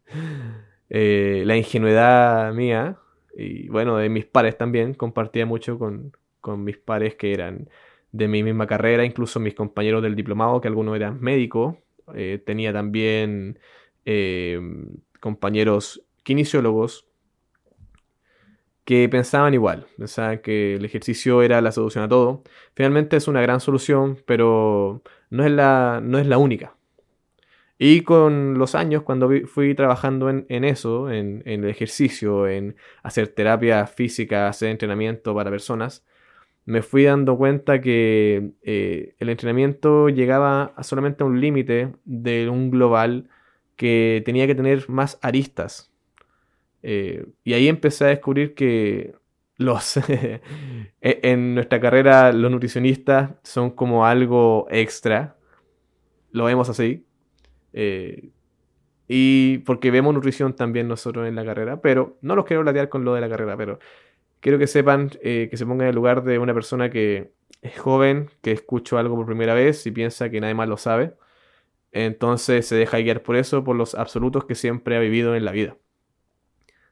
Eh, 0.92 1.44
la 1.46 1.56
ingenuidad 1.56 2.52
mía, 2.52 2.98
y 3.38 3.70
bueno, 3.70 3.98
de 3.98 4.10
mis 4.10 4.26
pares 4.26 4.58
también, 4.58 4.96
compartía 4.96 5.46
mucho 5.46 5.78
con, 5.78 6.14
con 6.42 6.64
mis 6.64 6.80
pares 6.80 7.14
que 7.14 7.32
eran 7.32 7.70
de 8.12 8.28
mi 8.28 8.42
misma 8.42 8.66
carrera, 8.66 9.06
incluso 9.06 9.40
mis 9.40 9.54
compañeros 9.54 10.02
del 10.02 10.16
diplomado, 10.16 10.60
que 10.60 10.68
algunos 10.68 10.96
eran 10.96 11.22
médicos. 11.22 11.76
Eh, 12.16 12.42
tenía 12.44 12.74
también 12.74 13.60
Em, 14.12 14.88
compañeros 15.20 16.04
kinesiólogos 16.24 17.06
que 18.90 19.08
pensaban 19.08 19.54
igual, 19.54 19.86
pensaban 20.00 20.40
que 20.40 20.74
el 20.74 20.84
ejercicio 20.84 21.44
era 21.44 21.62
la 21.62 21.72
solución 21.72 22.06
a 22.06 22.10
todo. 22.10 22.42
Finalmente 22.74 23.18
es 23.18 23.28
una 23.28 23.40
gran 23.40 23.60
solución, 23.60 24.18
pero 24.26 25.04
no 25.30 25.46
es 25.46 25.52
la, 25.52 26.02
no 26.04 26.18
es 26.18 26.26
la 26.26 26.40
única. 26.40 26.76
Y 27.78 28.02
con 28.02 28.58
los 28.58 28.74
años, 28.74 29.04
cuando 29.04 29.30
fui 29.46 29.76
trabajando 29.76 30.28
en, 30.32 30.64
eso, 30.64 31.12
en, 31.12 31.44
el 31.46 31.66
ejercicio, 31.66 32.48
en 32.48 32.78
hacer 33.04 33.28
terapia 33.28 33.86
física, 33.86 34.48
hacer 34.48 34.70
entrenamiento 34.70 35.36
para 35.36 35.52
personas, 35.52 36.04
me 36.66 36.82
fui 36.82 37.04
dando 37.04 37.38
cuenta 37.38 37.82
que 37.82 38.54
eh, 38.64 39.16
el 39.20 39.30
entrenamiento 39.30 40.10
llegaba 40.10 40.74
solamente 40.82 41.24
a 41.24 41.28
un 41.28 41.40
límite 41.40 41.94
de 42.06 42.50
un 42.50 42.72
global 42.72 43.30
que 43.76 44.24
tenía 44.26 44.48
que 44.48 44.56
tener 44.56 44.90
más 44.90 45.20
aristas. 45.22 45.92
Eh, 46.84 47.26
y 47.44 47.54
ahí 47.54 47.68
empecé 47.68 48.06
a 48.06 48.08
descubrir 48.08 48.56
que 48.56 49.16
los 49.58 49.98
e-, 50.08 50.42
en 51.02 51.56
nuestra 51.56 51.80
carrera 51.80 52.32
los 52.32 52.52
nutricionistas 52.52 53.32
son 53.44 53.72
como 53.72 54.06
algo 54.06 54.68
extra. 54.70 55.38
Lo 56.32 56.46
vemos 56.46 56.70
así. 56.70 57.06
Eh, 57.74 58.32
y 59.08 59.60
porque 59.60 59.92
vemos 59.92 60.14
nutrición 60.14 60.56
también 60.56 60.88
nosotros 60.88 61.28
en 61.28 61.36
la 61.36 61.44
carrera, 61.46 61.82
pero 61.82 62.18
no 62.22 62.36
los 62.36 62.46
quiero 62.46 62.64
latear 62.64 62.90
con 62.90 63.04
lo 63.04 63.16
de 63.16 63.22
la 63.22 63.30
carrera, 63.30 63.58
pero 63.58 63.80
quiero 64.40 64.60
que 64.60 64.68
sepan 64.68 65.12
eh, 65.24 65.48
que 65.50 65.58
se 65.58 65.66
pongan 65.66 65.82
en 65.82 65.90
el 65.90 65.96
lugar 65.96 66.24
de 66.24 66.40
una 66.40 66.54
persona 66.54 66.90
que 66.92 67.34
es 67.62 67.80
joven, 67.80 68.30
que 68.42 68.52
escuchó 68.52 68.98
algo 68.98 69.16
por 69.16 69.26
primera 69.26 69.54
vez 69.54 69.86
y 69.88 69.92
piensa 69.92 70.30
que 70.30 70.40
nadie 70.42 70.54
más 70.54 70.70
lo 70.70 70.78
sabe. 70.78 71.14
Entonces 71.92 72.68
se 72.68 72.76
deja 72.76 73.00
guiar 73.00 73.24
por 73.24 73.36
eso, 73.36 73.64
por 73.64 73.76
los 73.76 73.96
absolutos 73.96 74.46
que 74.46 74.56
siempre 74.56 74.96
ha 74.96 75.00
vivido 75.00 75.36
en 75.36 75.46
la 75.46 75.52
vida. 75.52 75.78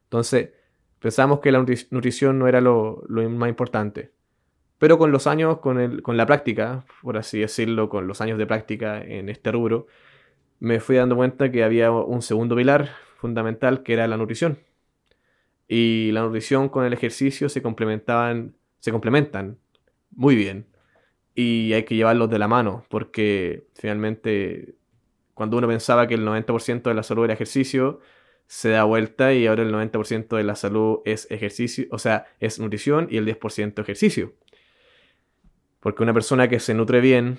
Entonces, 0.07 0.51
pensamos 0.99 1.39
que 1.39 1.51
la 1.51 1.59
nutrición 1.59 2.39
no 2.39 2.47
era 2.47 2.61
lo, 2.61 3.03
más 3.09 3.49
importante. 3.49 4.11
Pero 4.77 4.97
con 4.97 5.11
los 5.11 5.27
años, 5.27 5.59
con, 5.59 6.01
con 6.01 6.17
la 6.17 6.25
práctica, 6.25 6.85
por 7.01 7.17
así 7.17 7.39
decirlo, 7.39 7.89
con 7.89 8.07
los 8.07 8.21
años 8.21 8.37
de 8.37 8.45
práctica 8.45 9.01
en 9.01 9.29
este 9.29 9.51
rubro, 9.51 9.87
me 10.59 10.79
fui 10.79 10.95
dando 10.95 11.15
cuenta 11.15 11.51
que 11.51 11.63
había 11.63 11.91
un 11.91 12.21
segundo 12.21 12.55
pilar 12.55 12.89
fundamental 13.17 13.83
que 13.83 13.93
era 13.93 14.07
la 14.07 14.17
nutrición. 14.17 14.59
Y 15.67 16.11
la 16.11 16.21
nutrición 16.21 16.69
con 16.69 16.85
el 16.85 16.93
ejercicio 16.93 17.49
se 17.49 17.61
complementaban, 17.61 18.55
se 18.79 18.91
complementan 18.91 19.57
muy 20.11 20.35
bien. 20.35 20.67
Y 21.35 21.73
hay 21.73 21.83
que 21.83 21.95
llevarlos 21.95 22.29
de 22.29 22.39
la 22.39 22.47
mano, 22.47 22.85
porque 22.89 23.67
finalmente 23.75 24.75
cuando 25.33 25.57
uno 25.57 25.67
pensaba 25.67 26.07
que 26.07 26.15
el 26.15 26.25
90% 26.25 26.81
de 26.81 26.93
la 26.95 27.03
salud 27.03 27.25
era 27.25 27.33
ejercicio, 27.33 27.99
se 28.47 28.69
da 28.69 28.85
vuelta 28.85 29.33
y 29.33 29.45
ahora 29.45 29.63
el 29.63 29.73
90% 29.73 30.37
de 30.37 30.43
la 30.43 30.55
salud 30.55 30.99
es 31.05 31.29
ejercicio, 31.29 31.85
o 31.91 31.99
sea, 31.99 32.25
es 32.39 32.59
nutrición 32.59 33.07
y 33.11 33.17
el 33.17 33.25
10% 33.25 33.79
ejercicio. 33.81 34.33
Porque 35.81 36.03
una 36.03 36.13
persona 36.13 36.47
que 36.47 36.59
se 36.59 36.73
nutre 36.73 37.01
bien, 37.01 37.37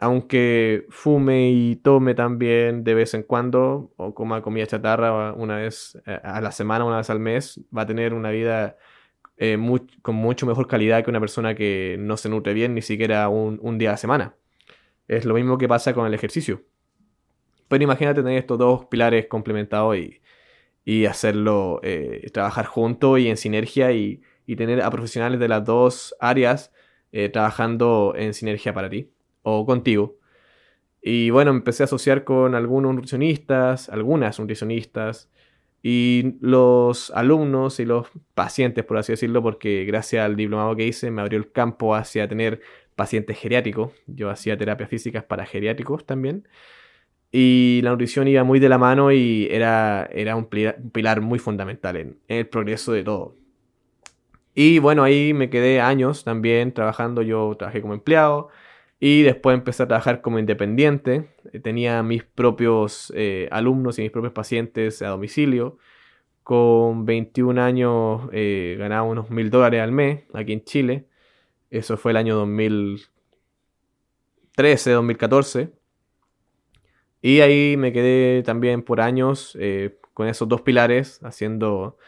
aunque 0.00 0.86
fume 0.90 1.50
y 1.50 1.76
tome 1.76 2.14
también 2.14 2.84
de 2.84 2.94
vez 2.94 3.14
en 3.14 3.22
cuando, 3.22 3.92
o 3.96 4.12
coma 4.14 4.42
comida 4.42 4.66
chatarra 4.66 5.32
una 5.34 5.56
vez 5.56 5.96
eh, 6.06 6.18
a 6.22 6.40
la 6.40 6.52
semana, 6.52 6.84
una 6.84 6.98
vez 6.98 7.10
al 7.10 7.20
mes, 7.20 7.60
va 7.76 7.82
a 7.82 7.86
tener 7.86 8.12
una 8.12 8.30
vida 8.30 8.76
eh, 9.36 9.56
con 10.02 10.16
mucho 10.16 10.46
mejor 10.46 10.66
calidad 10.66 11.04
que 11.04 11.10
una 11.10 11.20
persona 11.20 11.54
que 11.54 11.96
no 11.98 12.16
se 12.16 12.28
nutre 12.28 12.54
bien 12.54 12.74
ni 12.74 12.82
siquiera 12.82 13.28
un, 13.28 13.58
un 13.62 13.78
día 13.78 13.90
a 13.90 13.92
la 13.92 13.98
semana. 13.98 14.34
Es 15.06 15.24
lo 15.24 15.34
mismo 15.34 15.58
que 15.58 15.68
pasa 15.68 15.94
con 15.94 16.06
el 16.06 16.14
ejercicio. 16.14 16.64
Pero 17.68 17.84
imagínate 17.84 18.22
tener 18.22 18.38
estos 18.38 18.58
dos 18.58 18.86
pilares 18.86 19.26
complementados 19.26 19.96
y, 19.96 20.20
hacerlo, 21.08 21.80
eh, 21.82 22.28
trabajar 22.32 22.66
junto 22.66 23.18
y 23.18 23.28
en 23.28 23.36
sinergia 23.36 23.92
y, 23.92 24.22
tener 24.56 24.82
a 24.82 24.90
profesionales 24.90 25.38
de 25.38 25.46
las 25.46 25.64
dos 25.64 26.16
áreas 26.18 26.72
eh, 27.12 27.28
trabajando 27.28 28.14
en 28.16 28.34
sinergia 28.34 28.74
para 28.74 28.90
ti 28.90 29.08
o 29.42 29.64
contigo. 29.64 30.18
Y 31.02 31.30
bueno, 31.30 31.52
empecé 31.52 31.84
a 31.84 31.86
asociar 31.86 32.24
con 32.24 32.56
algunos 32.56 32.94
nutricionistas, 32.94 33.88
algunas 33.88 34.40
nutricionistas, 34.40 35.30
y 35.82 36.36
los 36.40 37.10
alumnos 37.12 37.80
y 37.80 37.84
los 37.86 38.08
pacientes, 38.34 38.84
por 38.84 38.98
así 38.98 39.12
decirlo, 39.12 39.42
porque 39.42 39.84
gracias 39.84 40.24
al 40.24 40.36
diplomado 40.36 40.76
que 40.76 40.86
hice 40.86 41.10
me 41.10 41.22
abrió 41.22 41.38
el 41.38 41.52
campo 41.52 41.94
hacia 41.94 42.28
tener 42.28 42.60
pacientes 42.96 43.38
geriátricos. 43.38 43.92
Yo 44.06 44.30
hacía 44.30 44.58
terapias 44.58 44.90
físicas 44.90 45.24
para 45.24 45.46
geriátricos 45.46 46.04
también. 46.04 46.46
Y 47.32 47.80
la 47.82 47.90
nutrición 47.90 48.26
iba 48.28 48.42
muy 48.42 48.58
de 48.58 48.68
la 48.68 48.78
mano 48.78 49.12
y 49.12 49.46
era, 49.50 50.08
era 50.12 50.34
un, 50.36 50.46
pilar, 50.46 51.20
muy 51.20 51.38
fundamental 51.38 51.96
en, 51.96 52.18
el 52.28 52.48
progreso 52.48 52.92
de 52.92 53.04
todo. 53.04 53.36
Y 54.54 54.78
bueno, 54.80 55.04
ahí 55.04 55.32
me 55.32 55.48
quedé 55.48 55.80
años 55.80 56.24
también 56.24 56.72
trabajando. 56.72 57.22
Yo 57.22 57.54
trabajé 57.56 57.80
como 57.82 57.94
empleado 57.94 58.48
y 58.98 59.22
después 59.22 59.56
empecé 59.56 59.84
a 59.84 59.88
trabajar 59.88 60.22
como 60.22 60.40
independiente. 60.40 61.30
Tenía 61.62 62.02
mis 62.02 62.24
propios 62.24 63.12
eh, 63.16 63.48
alumnos 63.52 63.98
y 63.98 64.02
mis 64.02 64.10
propios 64.10 64.32
pacientes 64.32 65.02
a 65.02 65.08
domicilio. 65.08 65.78
Con 66.42 67.04
21 67.06 67.62
años 67.62 68.22
eh, 68.32 68.76
ganaba 68.78 69.02
unos 69.04 69.30
mil 69.30 69.50
dólares 69.50 69.80
al 69.82 69.92
mes 69.92 70.24
aquí 70.34 70.52
en 70.52 70.64
Chile. 70.64 71.06
Eso 71.70 71.96
fue 71.96 72.10
el 72.10 72.16
año 72.16 72.34
2013, 72.36 74.90
2014. 74.90 75.79
Y 77.22 77.40
ahí 77.40 77.76
me 77.76 77.92
quedé 77.92 78.42
también 78.42 78.82
por 78.82 79.00
años 79.00 79.56
eh, 79.60 79.98
con 80.14 80.28
esos 80.28 80.48
dos 80.48 80.62
pilares, 80.62 81.20
haciendo, 81.22 81.98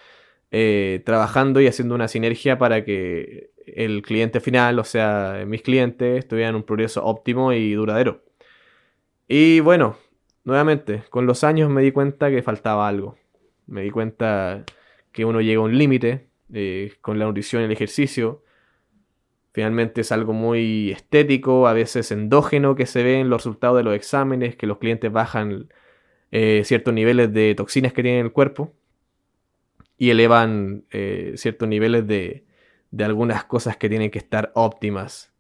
eh, 0.50 1.02
trabajando 1.04 1.60
y 1.60 1.66
haciendo 1.66 1.94
una 1.94 2.08
sinergia 2.08 2.58
para 2.58 2.84
que 2.84 3.50
el 3.66 4.02
cliente 4.02 4.40
final, 4.40 4.78
o 4.78 4.84
sea, 4.84 5.44
mis 5.46 5.62
clientes, 5.62 6.26
tuvieran 6.26 6.54
un 6.56 6.62
progreso 6.62 7.04
óptimo 7.04 7.52
y 7.52 7.72
duradero. 7.74 8.22
Y 9.28 9.60
bueno, 9.60 9.96
nuevamente, 10.44 11.04
con 11.10 11.26
los 11.26 11.44
años 11.44 11.70
me 11.70 11.82
di 11.82 11.92
cuenta 11.92 12.30
que 12.30 12.42
faltaba 12.42 12.88
algo. 12.88 13.16
Me 13.66 13.82
di 13.82 13.90
cuenta 13.90 14.64
que 15.12 15.24
uno 15.24 15.40
llega 15.40 15.60
a 15.60 15.64
un 15.64 15.76
límite 15.78 16.28
eh, 16.52 16.94
con 17.00 17.18
la 17.18 17.26
nutrición 17.26 17.62
y 17.62 17.66
el 17.66 17.72
ejercicio 17.72 18.42
Finalmente 19.52 20.00
es 20.00 20.12
algo 20.12 20.32
muy 20.32 20.90
estético, 20.90 21.68
a 21.68 21.74
veces 21.74 22.10
endógeno 22.10 22.74
que 22.74 22.86
se 22.86 23.02
ve 23.02 23.20
en 23.20 23.28
los 23.28 23.42
resultados 23.42 23.76
de 23.76 23.84
los 23.84 23.94
exámenes, 23.94 24.56
que 24.56 24.66
los 24.66 24.78
clientes 24.78 25.12
bajan 25.12 25.68
eh, 26.30 26.62
ciertos 26.64 26.94
niveles 26.94 27.32
de 27.32 27.54
toxinas 27.54 27.92
que 27.92 28.02
tienen 28.02 28.20
en 28.20 28.26
el 28.26 28.32
cuerpo 28.32 28.72
y 29.98 30.10
elevan 30.10 30.84
eh, 30.90 31.34
ciertos 31.36 31.68
niveles 31.68 32.06
de, 32.06 32.44
de 32.90 33.04
algunas 33.04 33.44
cosas 33.44 33.76
que 33.76 33.90
tienen 33.90 34.10
que 34.10 34.18
estar 34.18 34.52
óptimas 34.54 35.32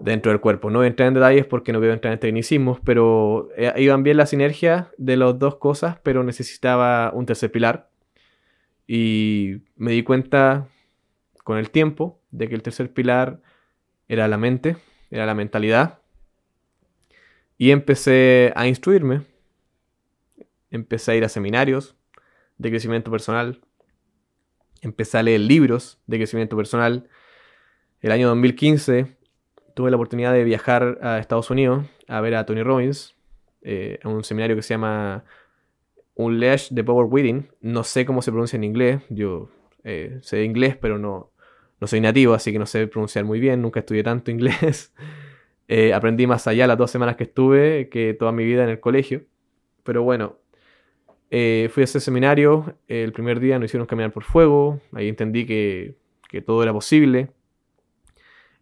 dentro 0.00 0.32
del 0.32 0.40
cuerpo. 0.40 0.70
No 0.70 0.78
voy 0.78 0.86
a 0.86 0.88
entrar 0.88 1.08
en 1.08 1.14
detalles 1.14 1.46
porque 1.46 1.72
no 1.72 1.78
voy 1.78 1.88
a 1.88 1.92
entrar 1.92 2.12
en 2.12 2.20
tecnicismos, 2.20 2.80
pero 2.84 3.48
eh, 3.56 3.72
iban 3.78 4.02
bien 4.02 4.16
la 4.16 4.26
sinergia 4.26 4.90
de 4.98 5.16
las 5.16 5.38
dos 5.38 5.56
cosas, 5.56 5.98
pero 6.02 6.24
necesitaba 6.24 7.12
un 7.12 7.26
tercer 7.26 7.52
pilar. 7.52 7.90
Y 8.86 9.58
me 9.76 9.92
di 9.92 10.02
cuenta 10.02 10.68
con 11.44 11.58
el 11.58 11.70
tiempo 11.70 12.20
de 12.30 12.48
que 12.48 12.54
el 12.54 12.62
tercer 12.62 12.92
pilar 12.92 13.40
era 14.08 14.28
la 14.28 14.38
mente, 14.38 14.76
era 15.10 15.26
la 15.26 15.34
mentalidad. 15.34 16.00
Y 17.58 17.70
empecé 17.70 18.52
a 18.56 18.66
instruirme, 18.66 19.22
empecé 20.70 21.12
a 21.12 21.16
ir 21.16 21.24
a 21.24 21.28
seminarios 21.28 21.96
de 22.58 22.70
crecimiento 22.70 23.10
personal, 23.10 23.60
empecé 24.80 25.18
a 25.18 25.22
leer 25.22 25.40
libros 25.40 25.98
de 26.06 26.18
crecimiento 26.18 26.56
personal. 26.56 27.08
El 28.00 28.12
año 28.12 28.28
2015 28.28 29.16
tuve 29.74 29.90
la 29.90 29.96
oportunidad 29.96 30.32
de 30.32 30.44
viajar 30.44 30.98
a 31.02 31.18
Estados 31.18 31.50
Unidos 31.50 31.86
a 32.08 32.20
ver 32.20 32.34
a 32.34 32.46
Tony 32.46 32.62
Robbins 32.62 33.14
eh, 33.62 33.98
en 34.02 34.10
un 34.10 34.24
seminario 34.24 34.56
que 34.56 34.62
se 34.62 34.74
llama 34.74 35.24
Unleash 36.14 36.72
the 36.74 36.82
Power 36.82 37.06
Within. 37.06 37.50
No 37.60 37.84
sé 37.84 38.04
cómo 38.04 38.22
se 38.22 38.30
pronuncia 38.30 38.56
en 38.56 38.64
inglés, 38.64 39.02
yo 39.10 39.50
eh, 39.84 40.18
sé 40.22 40.44
inglés, 40.44 40.76
pero 40.76 40.98
no, 40.98 41.32
no 41.80 41.86
soy 41.86 42.00
nativo, 42.00 42.34
así 42.34 42.52
que 42.52 42.58
no 42.58 42.66
sé 42.66 42.86
pronunciar 42.86 43.24
muy 43.24 43.40
bien, 43.40 43.62
nunca 43.62 43.80
estudié 43.80 44.02
tanto 44.02 44.30
inglés. 44.32 44.92
Eh, 45.68 45.94
aprendí 45.94 46.26
más 46.26 46.46
allá 46.48 46.66
las 46.66 46.78
dos 46.78 46.90
semanas 46.90 47.16
que 47.16 47.24
estuve 47.24 47.88
que 47.90 48.14
toda 48.14 48.32
mi 48.32 48.44
vida 48.44 48.64
en 48.64 48.70
el 48.70 48.80
colegio. 48.80 49.24
Pero 49.84 50.02
bueno, 50.02 50.36
eh, 51.30 51.68
fui 51.72 51.82
a 51.82 51.84
ese 51.84 52.00
seminario, 52.00 52.74
el 52.88 53.12
primer 53.12 53.38
día 53.40 53.58
nos 53.58 53.66
hicieron 53.66 53.86
caminar 53.86 54.12
por 54.12 54.24
fuego, 54.24 54.80
ahí 54.92 55.08
entendí 55.08 55.46
que, 55.46 55.96
todo 56.44 56.62
era 56.62 56.72
posible. 56.72 57.30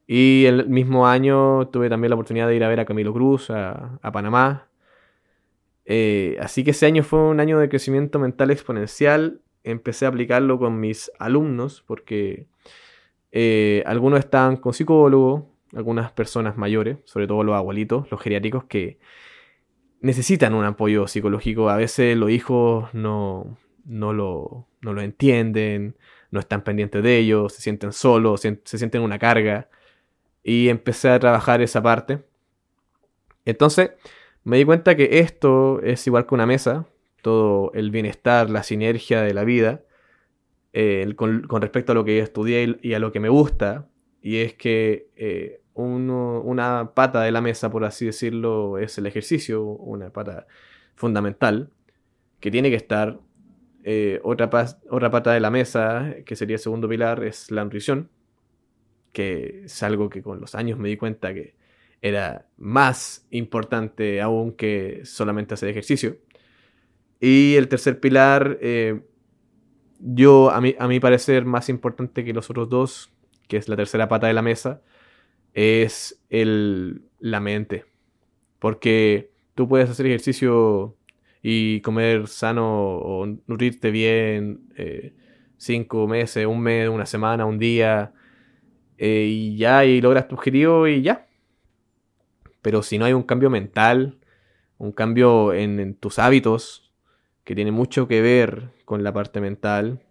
Y 0.06 0.46
el 0.46 0.68
mismo 0.68 1.06
año 1.06 1.68
tuve 1.68 1.88
también 1.90 2.10
la 2.10 2.14
oportunidad 2.16 2.48
de 2.48 2.56
ir 2.56 2.64
a 2.64 2.68
ver 2.68 2.80
a 2.80 2.86
Camilo 2.86 3.12
Cruz, 3.12 3.50
a, 3.50 3.98
Panamá. 4.12 4.68
Eh, 5.84 6.36
así 6.40 6.64
que 6.64 6.72
ese 6.72 6.86
año 6.86 7.02
fue 7.02 7.20
un 7.20 7.40
año 7.40 7.58
de 7.58 7.68
crecimiento 7.68 8.18
mental 8.18 8.50
exponencial. 8.50 9.40
Empecé 9.64 10.06
a 10.06 10.08
aplicarlo 10.08 10.58
con 10.58 10.80
mis 10.80 11.10
alumnos 11.18 11.82
porque 11.86 12.46
eh, 13.32 13.82
algunos 13.86 14.20
están 14.20 14.56
con 14.56 14.72
psicólogo, 14.72 15.50
algunas 15.74 16.12
personas 16.12 16.56
mayores, 16.56 16.98
sobre 17.04 17.26
todo 17.26 17.42
los 17.42 17.54
abuelitos, 17.54 18.10
los 18.10 18.20
geriátricos, 18.20 18.64
que 18.64 18.98
necesitan 20.00 20.54
un 20.54 20.64
apoyo 20.64 21.06
psicológico. 21.06 21.68
A 21.68 21.76
veces 21.76 22.16
los 22.16 22.30
hijos 22.30 22.92
no, 22.94 23.58
no, 23.84 24.12
lo, 24.12 24.66
no 24.80 24.92
lo 24.92 25.02
entienden, 25.02 25.96
no 26.30 26.40
están 26.40 26.62
pendientes 26.62 27.02
de 27.02 27.18
ellos, 27.18 27.52
se 27.54 27.62
sienten 27.62 27.92
solos, 27.92 28.40
se 28.40 28.78
sienten 28.78 29.02
una 29.02 29.18
carga. 29.18 29.68
Y 30.42 30.68
empecé 30.68 31.10
a 31.10 31.18
trabajar 31.18 31.60
esa 31.60 31.82
parte. 31.82 32.24
Entonces, 33.44 33.92
me 34.44 34.56
di 34.56 34.64
cuenta 34.64 34.96
que 34.96 35.18
esto 35.18 35.80
es 35.82 36.06
igual 36.06 36.26
que 36.26 36.34
una 36.34 36.46
mesa, 36.46 36.86
todo 37.28 37.72
el 37.74 37.90
bienestar, 37.90 38.48
la 38.48 38.62
sinergia 38.62 39.20
de 39.20 39.34
la 39.34 39.44
vida, 39.44 39.82
eh, 40.72 41.12
con, 41.14 41.42
respecto 41.60 41.92
a 41.92 41.94
lo 41.94 42.02
que 42.06 42.20
estudié 42.20 42.78
y 42.80 42.94
a 42.94 42.98
lo 42.98 43.12
que 43.12 43.20
me 43.20 43.28
gusta, 43.28 43.86
y 44.22 44.38
es 44.38 44.54
que 44.54 45.10
eh, 45.14 45.60
una 45.74 46.92
pata 46.94 47.20
de 47.20 47.30
la 47.30 47.42
mesa, 47.42 47.70
por 47.70 47.84
así 47.84 48.06
decirlo, 48.06 48.78
es 48.78 48.96
el 48.96 49.04
ejercicio, 49.06 49.62
una 49.62 50.10
pata 50.10 50.46
fundamental, 50.94 51.70
que 52.40 52.50
tiene 52.50 52.70
que 52.70 52.76
estar. 52.76 53.20
Eh, 53.84 54.20
otra, 54.24 54.48
otra 54.90 55.10
pata 55.10 55.32
de 55.32 55.40
la 55.40 55.50
mesa, 55.50 56.14
que 56.24 56.34
sería 56.34 56.56
el 56.56 56.60
segundo 56.60 56.88
pilar, 56.88 57.24
es 57.24 57.50
la 57.50 57.62
nutrición, 57.62 58.08
que 59.12 59.64
es 59.64 59.82
algo 59.82 60.08
que 60.08 60.22
con 60.22 60.40
los 60.40 60.54
años 60.54 60.78
me 60.78 60.88
di 60.88 60.96
cuenta 60.96 61.34
que 61.34 61.56
era 62.00 62.46
más 62.56 63.26
importante 63.30 64.22
aún 64.22 64.52
que 64.52 65.02
solamente 65.04 65.52
hacer 65.52 65.68
ejercicio. 65.68 66.16
Y 67.20 67.56
el 67.56 67.68
tercer 67.68 68.00
pilar, 68.00 68.58
eh, 68.60 69.00
yo, 70.00 70.50
a 70.50 70.60
mi, 70.60 70.74
a 70.78 70.86
mi 70.86 71.00
parecer, 71.00 71.44
más 71.44 71.68
importante 71.68 72.24
que 72.24 72.32
los 72.32 72.50
otros 72.50 72.68
dos, 72.68 73.10
que 73.48 73.56
es 73.56 73.68
la 73.68 73.76
tercera 73.76 74.08
pata 74.08 74.26
de 74.26 74.34
la 74.34 74.42
mesa, 74.42 74.82
es 75.54 76.22
el, 76.30 77.02
la 77.18 77.40
mente. 77.40 77.84
Porque 78.58 79.30
tú 79.54 79.68
puedes 79.68 79.90
hacer 79.90 80.06
ejercicio 80.06 80.96
y 81.42 81.80
comer 81.80 82.28
sano 82.28 82.96
o 82.98 83.26
nutrirte 83.46 83.90
bien 83.90 84.68
eh, 84.76 85.14
cinco 85.56 86.06
meses, 86.06 86.46
un 86.46 86.60
mes, 86.60 86.88
una 86.88 87.06
semana, 87.06 87.44
un 87.44 87.58
día, 87.58 88.12
eh, 88.96 89.26
y 89.28 89.56
ya, 89.56 89.84
y 89.84 90.00
logras 90.00 90.28
tu 90.28 90.34
objetivo 90.34 90.86
y 90.88 91.02
ya. 91.02 91.26
Pero 92.62 92.82
si 92.82 92.98
no 92.98 93.04
hay 93.04 93.12
un 93.12 93.22
cambio 93.22 93.50
mental, 93.50 94.18
un 94.78 94.92
cambio 94.92 95.52
en, 95.52 95.94
tus 95.94 96.18
hábitos, 96.18 96.87
que 97.48 97.54
tiene 97.54 97.72
mucho 97.72 98.06
que 98.06 98.20
ver 98.20 98.72
con 98.84 99.02
la 99.02 99.10
parte 99.10 99.40
mental, 99.40 100.02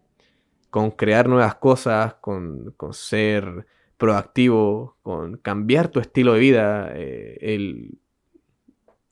con 0.72 0.90
crear 0.90 1.30
nuevas 1.30 1.54
cosas, 1.54 2.16
con, 2.16 2.74
ser 2.94 3.68
proactivo, 3.96 4.98
con 5.04 5.38
cambiar 5.38 5.90
tu 5.90 6.00
estilo 6.00 6.34
de 6.34 6.40
vida. 6.40 6.92
Eh, 6.96 7.92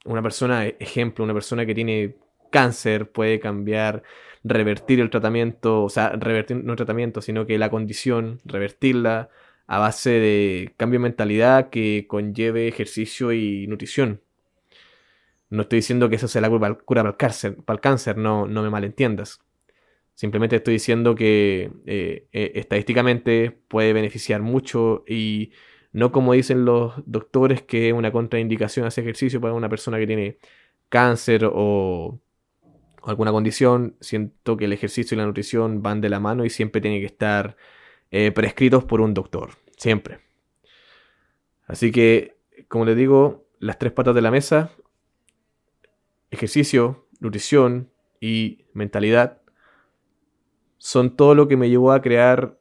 una 0.06 0.22
persona, 0.22 0.66
ejemplo, 0.66 1.24
una 1.24 1.34
persona 1.34 1.64
que 1.66 1.74
tiene 1.76 2.16
cáncer 2.50 3.12
puede 3.12 3.38
cambiar, 3.38 4.02
revertir 4.42 4.98
el 4.98 5.08
tratamiento, 5.08 5.84
o 5.84 5.88
sea, 5.88 6.08
revertir 6.08 6.64
no 6.64 6.72
el 6.72 6.76
tratamiento, 6.76 7.20
sino 7.20 7.46
que 7.46 7.58
la 7.58 7.70
condición, 7.70 8.40
revertirla, 8.44 9.28
a 9.68 9.78
base 9.78 10.10
de 10.10 10.74
cambio 10.76 10.98
de 10.98 11.04
mentalidad 11.04 11.70
que 11.70 12.06
conlleve 12.08 12.66
ejercicio 12.66 13.32
y 13.32 13.68
nutrición. 13.68 14.20
No 15.50 15.62
estoy 15.62 15.78
diciendo 15.78 16.08
que 16.08 16.16
eso 16.16 16.28
sea 16.28 16.40
la 16.40 16.50
cura, 16.50 16.78
para 16.86 17.08
el 17.10 17.16
cáncer, 17.16 17.56
para 17.64 17.76
el 17.76 17.80
cáncer 17.80 18.16
no, 18.16 18.46
no 18.46 18.62
me 18.62 18.70
malentiendas. 18.70 19.40
Simplemente 20.14 20.56
estoy 20.56 20.74
diciendo 20.74 21.14
que 21.14 21.70
eh, 21.86 22.26
eh, 22.32 22.52
estadísticamente 22.54 23.50
puede 23.68 23.92
beneficiar 23.92 24.40
mucho 24.40 25.04
y 25.06 25.52
no 25.92 26.10
como 26.10 26.32
dicen 26.32 26.64
los 26.64 26.94
doctores 27.06 27.62
que 27.62 27.88
es 27.88 27.94
una 27.94 28.12
contraindicación 28.12 28.86
hacer 28.86 29.04
ejercicio 29.04 29.40
para 29.40 29.54
una 29.54 29.68
persona 29.68 29.98
que 29.98 30.06
tiene 30.06 30.38
cáncer 30.88 31.48
o, 31.52 32.20
alguna 33.04 33.32
condición. 33.32 33.96
Siento 34.00 34.56
que 34.56 34.64
el 34.66 34.72
ejercicio 34.72 35.14
y 35.14 35.18
la 35.18 35.26
nutrición 35.26 35.82
van 35.82 36.00
de 36.00 36.08
la 36.08 36.20
mano 36.20 36.44
y 36.44 36.50
siempre 36.50 36.80
tiene 36.80 37.00
que 37.00 37.06
estar 37.06 37.56
eh, 38.10 38.32
prescritos 38.32 38.84
por 38.84 39.00
un 39.00 39.14
doctor, 39.14 39.50
siempre. 39.76 40.20
Así 41.66 41.92
que, 41.92 42.36
como 42.68 42.84
les 42.84 42.96
digo, 42.96 43.46
las 43.58 43.78
tres 43.78 43.92
patas 43.92 44.14
de 44.14 44.22
la 44.22 44.30
mesa, 44.30 44.70
ejercicio, 46.36 47.08
nutrición 47.20 47.90
y 48.20 48.66
mentalidad, 48.72 49.42
son 50.78 51.16
todo 51.16 51.34
lo 51.34 51.48
que 51.48 51.56
me 51.56 51.68
llevó 51.68 51.92
a 51.92 52.02
crear 52.02 52.60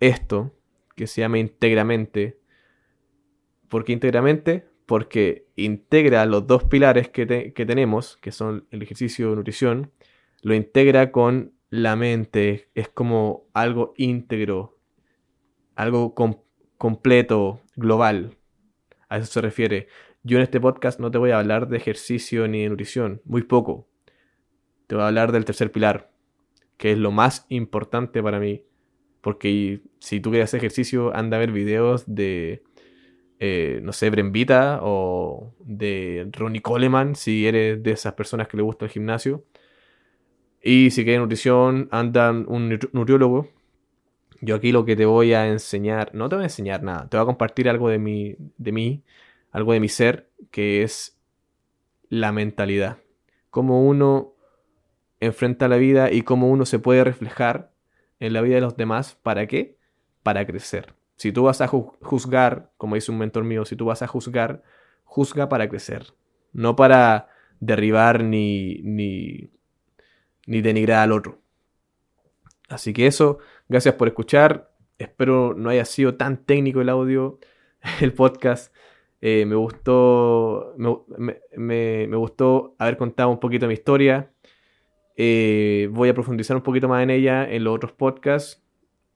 esto, 0.00 0.52
que 0.94 1.06
se 1.06 1.20
llama 1.20 1.38
íntegramente. 1.38 2.40
¿Por 3.68 3.84
qué 3.84 3.92
íntegramente? 3.92 4.66
Porque 4.86 5.48
integra 5.56 6.24
los 6.26 6.46
dos 6.46 6.64
pilares 6.64 7.08
que, 7.08 7.52
que 7.52 7.66
tenemos, 7.66 8.16
que 8.18 8.32
son 8.32 8.66
el 8.70 8.82
ejercicio 8.82 9.32
y 9.32 9.36
nutrición, 9.36 9.92
lo 10.42 10.54
integra 10.54 11.10
con 11.10 11.52
la 11.70 11.96
mente, 11.96 12.70
es 12.74 12.88
como 12.88 13.48
algo 13.52 13.92
íntegro, 13.96 14.78
algo 15.74 16.14
completo, 16.78 17.60
global. 17.74 18.36
A 19.08 19.18
eso 19.18 19.26
se 19.26 19.40
refiere. 19.40 19.88
Yo 20.26 20.38
en 20.38 20.42
este 20.42 20.60
podcast 20.60 20.98
no 20.98 21.08
te 21.12 21.18
voy 21.18 21.30
a 21.30 21.38
hablar 21.38 21.68
de 21.68 21.76
ejercicio 21.76 22.48
ni 22.48 22.64
de 22.64 22.68
nutrición, 22.68 23.22
muy 23.24 23.42
poco. 23.42 23.86
Te 24.88 24.96
voy 24.96 25.04
a 25.04 25.06
hablar 25.06 25.30
del 25.30 25.44
tercer 25.44 25.70
pilar, 25.70 26.10
que 26.78 26.90
es 26.90 26.98
lo 26.98 27.12
más 27.12 27.46
importante 27.48 28.20
para 28.24 28.40
mí. 28.40 28.64
Porque 29.20 29.82
si 30.00 30.18
tú 30.18 30.30
quieres 30.30 30.50
hacer 30.50 30.58
ejercicio, 30.58 31.14
anda 31.14 31.36
a 31.36 31.38
ver 31.38 31.52
videos 31.52 32.12
de, 32.12 32.64
eh, 33.38 33.78
no 33.84 33.92
sé, 33.92 34.10
Brembita 34.10 34.80
o 34.82 35.54
de 35.60 36.28
Ronnie 36.32 36.60
Coleman, 36.60 37.14
si 37.14 37.46
eres 37.46 37.80
de 37.80 37.92
esas 37.92 38.14
personas 38.14 38.48
que 38.48 38.56
le 38.56 38.64
gusta 38.64 38.86
el 38.86 38.90
gimnasio. 38.90 39.44
Y 40.60 40.90
si 40.90 41.04
quieres 41.04 41.20
nutrición, 41.20 41.86
anda 41.92 42.32
un 42.32 42.80
nutriólogo 42.92 43.48
yo 44.40 44.56
aquí 44.56 44.72
lo 44.72 44.84
que 44.84 44.96
te 44.96 45.06
voy 45.06 45.32
a 45.32 45.48
enseñar, 45.48 46.14
no 46.14 46.28
te 46.28 46.36
voy 46.36 46.42
a 46.42 46.46
enseñar 46.46 46.82
nada, 46.82 47.08
te 47.08 47.16
voy 47.16 47.22
a 47.22 47.26
compartir 47.26 47.68
algo 47.68 47.88
de 47.88 47.98
mi, 47.98 48.36
de 48.58 48.72
mí, 48.72 49.02
algo 49.50 49.72
de 49.72 49.80
mi 49.80 49.88
ser, 49.88 50.30
que 50.50 50.82
es 50.82 51.18
la 52.08 52.32
mentalidad. 52.32 52.98
Cómo 53.50 53.84
uno 53.84 54.34
enfrenta 55.20 55.68
la 55.68 55.76
vida 55.76 56.12
y 56.12 56.22
cómo 56.22 56.50
uno 56.50 56.66
se 56.66 56.78
puede 56.78 57.04
reflejar 57.04 57.72
en 58.20 58.32
la 58.32 58.40
vida 58.40 58.56
de 58.56 58.60
los 58.60 58.76
demás. 58.76 59.18
¿Para 59.22 59.46
qué? 59.46 59.78
Para 60.22 60.46
crecer. 60.46 60.94
Si 61.16 61.32
tú 61.32 61.44
vas 61.44 61.60
a 61.60 61.68
juzgar, 61.68 62.70
como 62.76 62.94
dice 62.94 63.10
un 63.10 63.18
mentor 63.18 63.44
mío, 63.44 63.64
si 63.64 63.76
tú 63.76 63.86
vas 63.86 64.02
a 64.02 64.06
juzgar, 64.06 64.62
juzga 65.04 65.48
para 65.48 65.68
crecer. 65.68 66.14
No 66.52 66.76
para 66.76 67.28
derribar 67.60 68.22
ni, 68.22 68.80
ni, 68.82 69.50
ni 70.46 70.60
denigrar 70.60 71.00
al 71.00 71.12
otro. 71.12 71.40
Así 72.68 72.92
que 72.92 73.06
eso, 73.06 73.38
gracias 73.68 73.94
por 73.94 74.08
escuchar. 74.08 74.72
Espero 74.98 75.54
no 75.54 75.70
haya 75.70 75.84
sido 75.84 76.16
tan 76.16 76.44
técnico 76.44 76.80
el 76.80 76.88
audio, 76.88 77.38
el 78.00 78.12
podcast. 78.12 78.74
Eh, 79.20 79.44
me 79.46 79.54
gustó. 79.56 80.74
Me, 81.56 82.06
gustó 82.16 82.74
haber 82.78 82.96
contado 82.96 83.30
un 83.30 83.40
poquito 83.40 83.66
mi 83.66 83.74
historia. 83.74 84.30
Eh, 85.16 85.88
voy 85.92 86.08
a 86.08 86.14
profundizar 86.14 86.56
un 86.56 86.62
poquito 86.62 86.88
más 86.88 87.02
en 87.02 87.10
ella 87.10 87.50
en 87.50 87.64
los 87.64 87.74
otros 87.74 87.92
podcasts. 87.92 88.62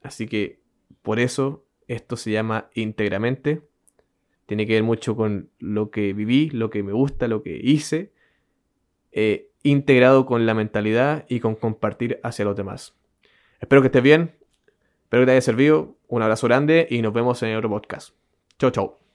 Así 0.02 0.26
que 0.26 0.60
por 1.02 1.20
eso 1.20 1.64
esto 1.86 2.16
se 2.16 2.30
llama 2.30 2.70
íntegramente. 2.74 3.62
Tiene 4.46 4.66
que 4.66 4.74
ver 4.74 4.82
mucho 4.82 5.14
con 5.14 5.50
lo 5.58 5.90
que 5.90 6.12
viví, 6.12 6.50
lo 6.50 6.70
que 6.70 6.82
me 6.82 6.92
gusta, 6.92 7.28
lo 7.28 7.42
que 7.42 7.60
hice. 7.62 8.12
Eh, 9.12 9.50
integrado 9.62 10.26
con 10.26 10.46
la 10.46 10.54
mentalidad 10.54 11.26
y 11.28 11.40
con 11.40 11.54
compartir 11.54 12.20
hacia 12.22 12.44
los 12.44 12.56
demás. 12.56 12.94
Espero 13.60 13.82
que 13.82 13.88
estés 13.88 14.02
bien, 14.02 14.32
espero 15.04 15.22
que 15.22 15.26
te 15.26 15.32
haya 15.32 15.40
servido. 15.40 15.96
Un 16.08 16.22
abrazo 16.22 16.46
grande 16.46 16.86
y 16.90 17.02
nos 17.02 17.12
vemos 17.12 17.42
en 17.42 17.54
otro 17.56 17.68
podcast. 17.68 18.14
Chau, 18.58 18.70
chau. 18.70 19.09